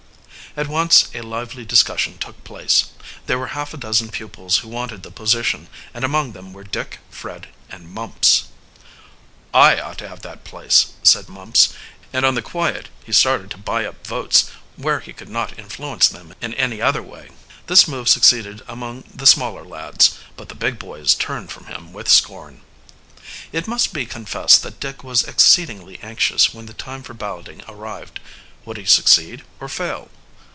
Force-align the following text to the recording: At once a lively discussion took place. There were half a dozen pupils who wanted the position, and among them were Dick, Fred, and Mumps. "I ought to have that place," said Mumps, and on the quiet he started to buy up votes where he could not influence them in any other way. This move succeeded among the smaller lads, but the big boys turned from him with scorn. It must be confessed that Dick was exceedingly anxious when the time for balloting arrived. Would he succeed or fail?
At 0.57 0.67
once 0.67 1.07
a 1.15 1.21
lively 1.21 1.63
discussion 1.63 2.17
took 2.17 2.43
place. 2.43 2.87
There 3.25 3.39
were 3.39 3.47
half 3.55 3.73
a 3.73 3.77
dozen 3.77 4.09
pupils 4.09 4.57
who 4.57 4.67
wanted 4.67 5.01
the 5.01 5.09
position, 5.09 5.69
and 5.93 6.03
among 6.03 6.33
them 6.33 6.51
were 6.51 6.65
Dick, 6.65 6.99
Fred, 7.09 7.47
and 7.69 7.87
Mumps. 7.89 8.49
"I 9.53 9.79
ought 9.79 9.97
to 9.99 10.09
have 10.09 10.23
that 10.23 10.43
place," 10.43 10.87
said 11.03 11.29
Mumps, 11.29 11.69
and 12.11 12.25
on 12.25 12.35
the 12.35 12.41
quiet 12.41 12.89
he 13.01 13.13
started 13.13 13.49
to 13.51 13.57
buy 13.57 13.85
up 13.85 14.05
votes 14.05 14.49
where 14.75 14.99
he 14.99 15.13
could 15.13 15.29
not 15.29 15.57
influence 15.57 16.09
them 16.09 16.35
in 16.41 16.53
any 16.55 16.81
other 16.81 17.01
way. 17.01 17.29
This 17.67 17.87
move 17.87 18.09
succeeded 18.09 18.61
among 18.67 19.05
the 19.13 19.25
smaller 19.25 19.63
lads, 19.63 20.17
but 20.35 20.49
the 20.49 20.53
big 20.55 20.77
boys 20.77 21.15
turned 21.15 21.49
from 21.49 21.67
him 21.67 21.93
with 21.93 22.09
scorn. 22.09 22.59
It 23.53 23.69
must 23.69 23.93
be 23.93 24.05
confessed 24.05 24.63
that 24.63 24.81
Dick 24.81 25.01
was 25.01 25.23
exceedingly 25.23 25.97
anxious 26.03 26.53
when 26.53 26.65
the 26.65 26.73
time 26.73 27.03
for 27.03 27.13
balloting 27.13 27.61
arrived. 27.69 28.19
Would 28.65 28.75
he 28.75 28.83
succeed 28.83 29.43
or 29.61 29.69
fail? 29.69 30.09